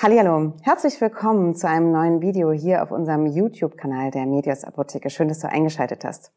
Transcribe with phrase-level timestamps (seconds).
[0.00, 5.10] Hallo, herzlich willkommen zu einem neuen Video hier auf unserem YouTube-Kanal der Medias Apotheke.
[5.10, 6.30] Schön, dass du eingeschaltet hast.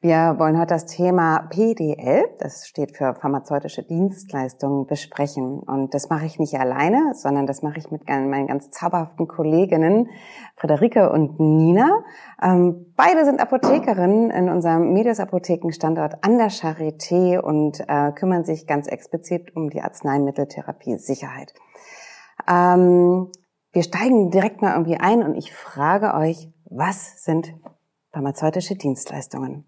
[0.00, 5.60] Wir wollen heute das Thema PDL, das steht für pharmazeutische Dienstleistungen, besprechen.
[5.60, 10.08] Und das mache ich nicht alleine, sondern das mache ich mit meinen ganz zauberhaften Kolleginnen
[10.56, 12.02] Friederike und Nina.
[12.42, 18.66] Ähm, beide sind Apothekerinnen in unserem Medias Apothekenstandort an der Charité und äh, kümmern sich
[18.66, 21.54] ganz explizit um die Arzneimitteltherapie Sicherheit.
[22.50, 23.30] Ähm,
[23.72, 27.54] wir steigen direkt mal irgendwie ein und ich frage euch, was sind
[28.12, 29.64] pharmazeutische Dienstleistungen?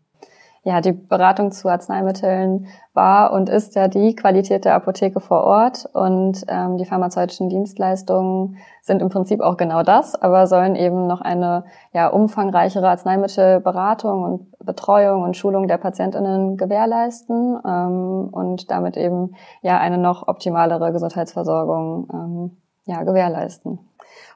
[0.64, 5.88] Ja, die Beratung zu Arzneimitteln war und ist ja die Qualität der Apotheke vor Ort
[5.92, 11.20] und ähm, die pharmazeutischen Dienstleistungen sind im Prinzip auch genau das, aber sollen eben noch
[11.20, 19.34] eine ja, umfangreichere Arzneimittelberatung und Betreuung und Schulung der PatientInnen gewährleisten ähm, und damit eben
[19.62, 23.78] ja eine noch optimalere Gesundheitsversorgung ähm, ja, gewährleisten.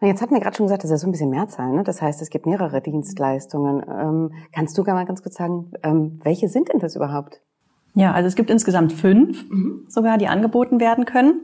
[0.00, 1.82] Und jetzt hatten wir gerade schon gesagt, das ist ja so ein bisschen Mehrzahl, ne?
[1.82, 3.82] Das heißt, es gibt mehrere Dienstleistungen.
[3.88, 7.40] Ähm, kannst du gar mal ganz kurz sagen, ähm, welche sind denn das überhaupt?
[7.94, 9.86] Ja, also es gibt insgesamt fünf mhm.
[9.88, 11.40] sogar, die angeboten werden können.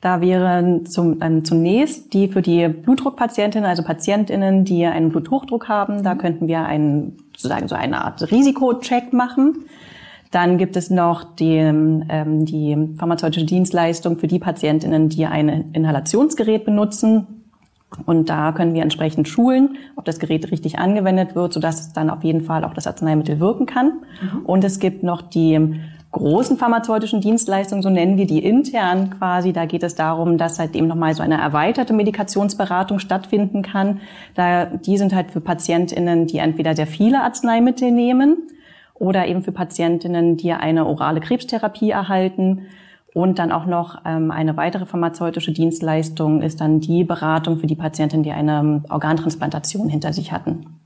[0.00, 6.02] Da wären zum, ähm, zunächst die für die Blutdruckpatientinnen, also Patientinnen, die einen Bluthochdruck haben.
[6.02, 6.18] Da mhm.
[6.18, 9.64] könnten wir einen, sozusagen so eine Art Risikocheck machen.
[10.30, 16.64] Dann gibt es noch die, ähm, die pharmazeutische Dienstleistung für die Patientinnen, die ein Inhalationsgerät
[16.64, 17.26] benutzen.
[18.06, 22.08] Und da können wir entsprechend schulen, ob das Gerät richtig angewendet wird, sodass es dann
[22.08, 24.02] auf jeden Fall auch das Arzneimittel wirken kann.
[24.22, 24.46] Mhm.
[24.46, 25.80] Und es gibt noch die
[26.12, 29.52] großen pharmazeutischen Dienstleistungen, so nennen wir die intern quasi.
[29.52, 34.00] Da geht es darum, dass halt eben nochmal so eine erweiterte Medikationsberatung stattfinden kann.
[34.36, 38.36] Da, die sind halt für PatientInnen, die entweder sehr viele Arzneimittel nehmen
[39.00, 42.66] oder eben für Patientinnen, die eine orale Krebstherapie erhalten.
[43.12, 47.74] Und dann auch noch ähm, eine weitere pharmazeutische Dienstleistung ist dann die Beratung für die
[47.74, 50.80] Patientinnen, die eine Organtransplantation hinter sich hatten.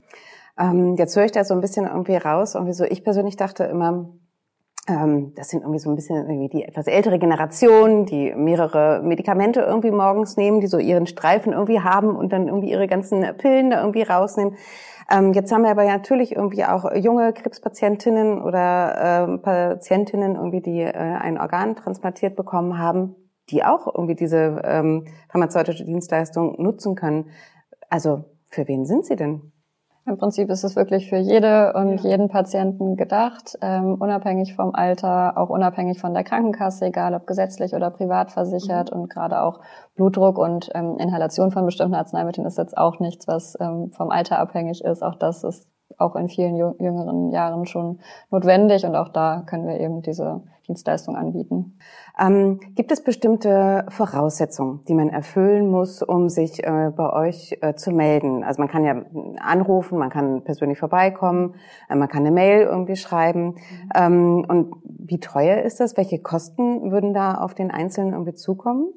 [0.57, 2.55] Ähm, jetzt höre ich da so ein bisschen irgendwie raus.
[2.55, 4.19] Irgendwie so, ich persönlich dachte immer, ähm,
[4.87, 9.89] das sind irgendwie so ein bisschen irgendwie die etwas ältere Generation, die mehrere Medikamente irgendwie
[9.89, 13.79] morgens nehmen, die so ihren Streifen irgendwie haben und dann irgendwie ihre ganzen Pillen da
[13.81, 14.55] irgendwie rausnehmen.
[15.09, 20.81] Ähm, jetzt haben wir aber natürlich irgendwie auch junge Krebspatientinnen oder äh, Patientinnen irgendwie, die
[20.81, 23.15] äh, ein Organ transplantiert bekommen haben,
[23.49, 27.29] die auch irgendwie diese ähm, pharmazeutische Dienstleistung nutzen können.
[27.89, 29.51] Also für wen sind sie denn?
[30.07, 32.11] Im Prinzip ist es wirklich für jede und ja.
[32.11, 37.73] jeden Patienten gedacht, ähm, unabhängig vom Alter, auch unabhängig von der Krankenkasse, egal ob gesetzlich
[37.73, 39.01] oder privat versichert mhm.
[39.01, 39.61] und gerade auch
[39.95, 44.37] Blutdruck und ähm, Inhalation von bestimmten Arzneimitteln ist jetzt auch nichts, was ähm, vom Alter
[44.37, 45.01] abhängig ist.
[45.01, 45.67] Auch das ist
[45.97, 47.99] auch in vielen jüngeren Jahren schon
[48.31, 51.77] notwendig und auch da können wir eben diese Dienstleistung anbieten.
[52.19, 57.75] Ähm, gibt es bestimmte Voraussetzungen, die man erfüllen muss, um sich äh, bei euch äh,
[57.75, 58.43] zu melden?
[58.43, 58.95] Also man kann ja
[59.39, 61.55] anrufen, man kann persönlich vorbeikommen,
[61.89, 63.45] äh, man kann eine Mail irgendwie schreiben.
[63.45, 63.89] Mhm.
[63.95, 65.97] Ähm, und wie teuer ist das?
[65.97, 68.87] Welche Kosten würden da auf den Einzelnen irgendwie zukommen?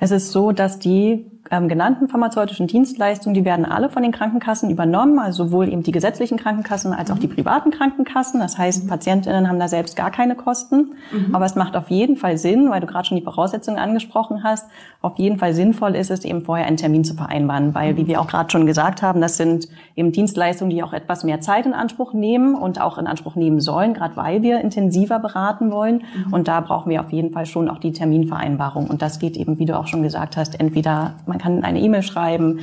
[0.00, 4.70] Es ist so, dass die ähm, genannten pharmazeutischen Dienstleistungen, die werden alle von den Krankenkassen
[4.70, 8.40] übernommen, also sowohl eben die gesetzlichen Krankenkassen als auch die privaten Krankenkassen.
[8.40, 8.88] Das heißt, mhm.
[8.88, 10.92] Patientinnen haben da selbst gar keine Kosten.
[11.12, 11.34] Mhm.
[11.34, 14.66] Aber es macht auf jeden Fall Sinn, weil du gerade schon die Voraussetzungen angesprochen hast,
[15.02, 18.20] auf jeden Fall sinnvoll ist es eben vorher einen Termin zu vereinbaren, weil, wie wir
[18.20, 21.72] auch gerade schon gesagt haben, das sind eben Dienstleistungen, die auch etwas mehr Zeit in
[21.72, 26.02] Anspruch nehmen und auch in Anspruch nehmen sollen, gerade weil wir intensiver beraten wollen.
[26.26, 26.34] Mhm.
[26.34, 28.88] Und da brauchen wir auf jeden Fall schon auch die Terminvereinbarung.
[28.88, 32.02] Und das geht eben, wie du auch schon gesagt hast, entweder man kann eine E-Mail
[32.02, 32.60] schreiben,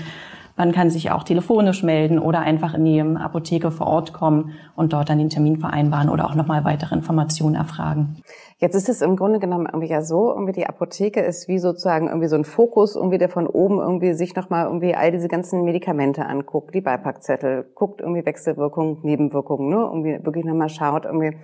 [0.57, 4.91] man kann sich auch telefonisch melden oder einfach in die Apotheke vor Ort kommen und
[4.91, 8.23] dort dann den Termin vereinbaren oder auch nochmal weitere Informationen erfragen.
[8.57, 12.07] Jetzt ist es im Grunde genommen irgendwie ja so, irgendwie die Apotheke ist wie sozusagen
[12.07, 15.63] irgendwie so ein Fokus, irgendwie der von oben irgendwie sich nochmal irgendwie all diese ganzen
[15.63, 19.75] Medikamente anguckt, die Beipackzettel, guckt irgendwie Wechselwirkungen, Nebenwirkungen, ne?
[19.75, 21.37] Irgendwie wirklich nochmal schaut, irgendwie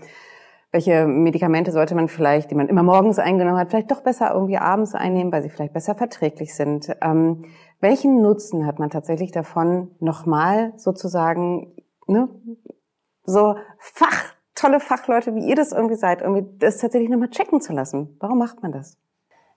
[0.74, 4.58] welche Medikamente sollte man vielleicht, die man immer morgens eingenommen hat, vielleicht doch besser irgendwie
[4.58, 6.92] abends einnehmen, weil sie vielleicht besser verträglich sind.
[7.00, 7.46] Ähm,
[7.80, 11.76] welchen Nutzen hat man tatsächlich davon, nochmal sozusagen,
[12.08, 12.28] ne,
[13.24, 17.72] so Fach, tolle Fachleute, wie ihr das irgendwie seid, irgendwie das tatsächlich nochmal checken zu
[17.72, 18.18] lassen?
[18.20, 18.98] Warum macht man das?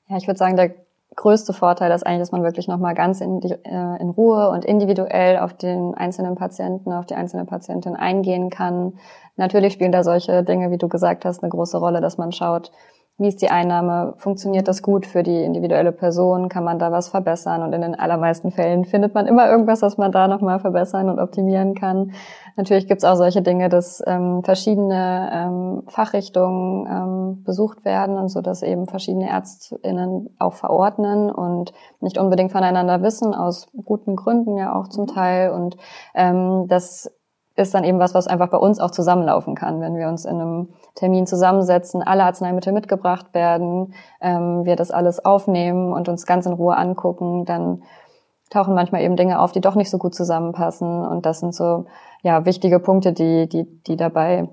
[0.08, 0.74] Ja, ich würde sagen, der
[1.14, 5.38] größte Vorteil ist eigentlich, dass man wirklich nochmal ganz in, äh, in Ruhe und individuell
[5.38, 8.94] auf den einzelnen Patienten, auf die einzelne Patientin eingehen kann.
[9.36, 12.72] Natürlich spielen da solche Dinge, wie du gesagt hast, eine große Rolle, dass man schaut,
[13.18, 17.08] wie ist die Einnahme, funktioniert das gut für die individuelle Person, kann man da was
[17.08, 17.62] verbessern?
[17.62, 21.18] Und in den allermeisten Fällen findet man immer irgendwas, was man da nochmal verbessern und
[21.18, 22.12] optimieren kann.
[22.56, 28.28] Natürlich gibt es auch solche Dinge, dass ähm, verschiedene ähm, Fachrichtungen ähm, besucht werden und
[28.28, 34.58] so, dass eben verschiedene ÄrztInnen auch verordnen und nicht unbedingt voneinander wissen, aus guten Gründen
[34.58, 35.52] ja auch zum Teil.
[35.52, 35.78] Und
[36.14, 37.10] ähm, das
[37.56, 40.40] ist dann eben was, was einfach bei uns auch zusammenlaufen kann, wenn wir uns in
[40.40, 46.46] einem Termin zusammensetzen, alle Arzneimittel mitgebracht werden, ähm, wir das alles aufnehmen und uns ganz
[46.46, 47.82] in Ruhe angucken, dann
[48.50, 51.06] tauchen manchmal eben Dinge auf, die doch nicht so gut zusammenpassen.
[51.06, 51.86] Und das sind so
[52.22, 54.48] ja wichtige Punkte, die, die, die dabei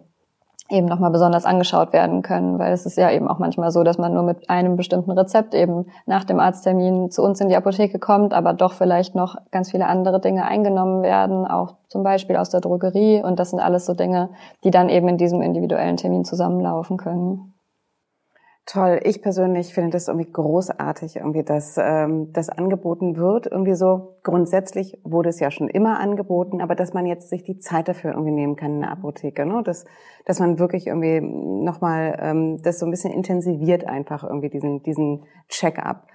[0.69, 3.98] eben nochmal besonders angeschaut werden können, weil es ist ja eben auch manchmal so, dass
[3.98, 8.00] man nur mit einem bestimmten Rezept eben nach dem Arzttermin zu uns in die Apotheke
[8.00, 12.50] kommt, aber doch vielleicht noch ganz viele andere Dinge eingenommen werden, auch zum Beispiel aus
[12.50, 13.21] der Drogerie.
[13.24, 14.30] Und das sind alles so Dinge,
[14.63, 17.52] die dann eben in diesem individuellen Termin zusammenlaufen können.
[18.65, 19.01] Toll.
[19.04, 23.45] Ich persönlich finde das irgendwie großartig, irgendwie, dass ähm, das angeboten wird.
[23.45, 27.57] Irgendwie so grundsätzlich wurde es ja schon immer angeboten, aber dass man jetzt sich die
[27.57, 29.63] Zeit dafür irgendwie nehmen kann in der Apotheke, ne?
[29.63, 29.83] Dass,
[30.25, 35.25] dass man wirklich irgendwie nochmal ähm, das so ein bisschen intensiviert einfach irgendwie diesen diesen
[35.50, 36.07] Check-up.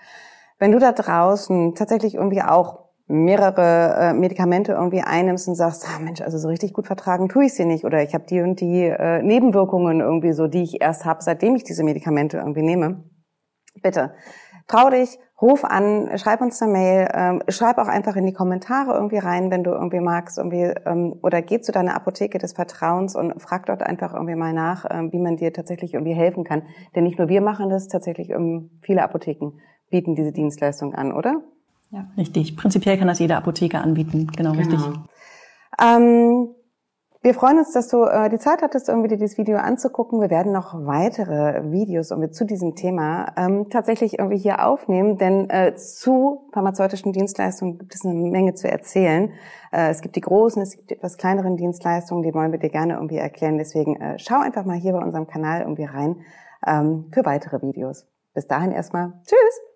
[0.59, 5.99] Wenn du da draußen tatsächlich irgendwie auch mehrere äh, Medikamente irgendwie einnimmst und sagst, ah
[5.99, 8.61] Mensch, also so richtig gut vertragen tue ich sie nicht oder ich habe die und
[8.61, 13.05] die äh, Nebenwirkungen irgendwie so, die ich erst habe, seitdem ich diese Medikamente irgendwie nehme.
[13.83, 14.13] Bitte,
[14.67, 18.93] trau dich, ruf an, schreib uns eine Mail, ähm, schreib auch einfach in die Kommentare
[18.93, 23.17] irgendwie rein, wenn du irgendwie magst, irgendwie ähm, oder geh zu deiner Apotheke des Vertrauens
[23.17, 26.65] und frag dort einfach irgendwie mal nach, ähm, wie man dir tatsächlich irgendwie helfen kann.
[26.95, 29.53] Denn nicht nur wir machen das, tatsächlich um, viele Apotheken
[29.91, 31.41] bieten diese Dienstleistung an, oder?
[31.91, 32.57] Ja, richtig.
[32.57, 34.31] Prinzipiell kann das jede Apotheke anbieten.
[34.37, 34.61] Genau, genau.
[34.61, 34.81] richtig.
[35.81, 36.55] Ähm,
[37.21, 40.21] wir freuen uns, dass du äh, die Zeit hattest, irgendwie dir dieses Video anzugucken.
[40.21, 45.51] Wir werden noch weitere Videos irgendwie zu diesem Thema ähm, tatsächlich irgendwie hier aufnehmen, denn
[45.51, 49.33] äh, zu pharmazeutischen Dienstleistungen gibt es eine Menge zu erzählen.
[49.73, 52.71] Äh, es gibt die großen, es gibt die etwas kleineren Dienstleistungen, die wollen wir dir
[52.71, 53.59] gerne irgendwie erklären.
[53.59, 56.21] Deswegen äh, schau einfach mal hier bei unserem Kanal irgendwie rein
[56.65, 58.07] ähm, für weitere Videos.
[58.33, 59.15] Bis dahin erstmal.
[59.27, 59.68] Tschüss!